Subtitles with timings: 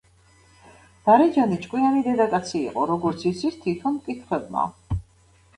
[1.09, 4.65] დარეჯანი ჭკვიანი დედაკაცი იყო, როგორც იცის თითონ მკითხველმა.